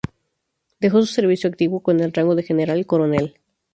Dejó 0.79 1.01
su 1.01 1.05
servicio 1.13 1.47
activo 1.47 1.81
con 1.81 1.99
el 1.99 2.11
rango 2.11 2.33
de 2.33 2.41
general 2.41 2.87
coronel. 2.87 3.35